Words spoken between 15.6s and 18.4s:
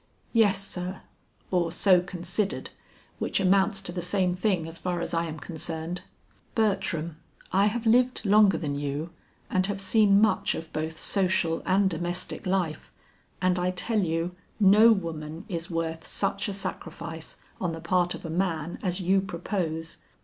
worth such a sacrifice on the part of a